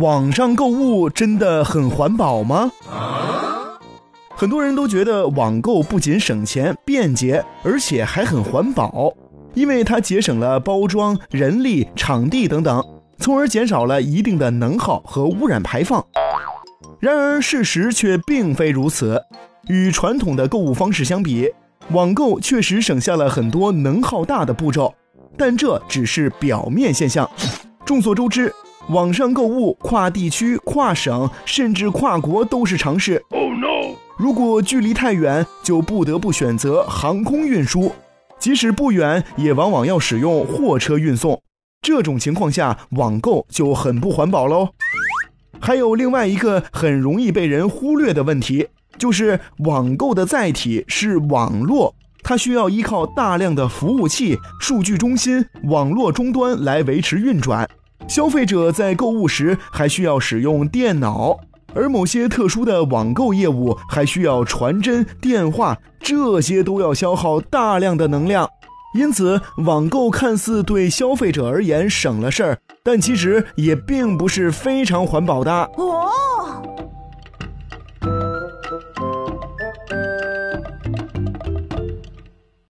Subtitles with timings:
[0.00, 2.70] 网上购物真的很环保吗？
[4.36, 9.12] 很多人都觉得网购不仅省钱、便捷，而且还很环保，
[9.54, 12.84] 因为它节省了包装、人力、场地等等，
[13.18, 16.04] 从而减少了一定的能耗和污染排放。
[16.98, 19.22] 然而，事实却并非如此。
[19.68, 21.48] 与传统的购物方式相比，
[21.90, 24.94] 网购确实省下了很多能耗大的步骤，
[25.36, 27.28] 但这只是表面现象。
[27.84, 28.52] 众所周知。
[28.90, 33.24] 网上购物，跨地区、跨省，甚至跨国都是常事。
[33.30, 33.96] Oh no！
[34.18, 37.90] 如果距离太远，就不得不选择航空运输；
[38.38, 41.40] 即使不远，也往往要使用货车运送。
[41.80, 44.68] 这种情况下，网购就很不环保喽。
[45.58, 57.68] 还有另外一个很容易被人忽略的问题，就是网购的载体是网络，它需要依靠大量的服务器、数据中心、网络终端来维持运转。
[58.08, 61.38] 消费者在购物时还需要使用电脑，
[61.74, 68.48] 而某些特殊的网购业务还需要传真、电话，这些都要消耗大量的能量。
[68.94, 76.10] 因此，网购看似对消费者而言省了事儿，但其实也并不是非常环保的哦。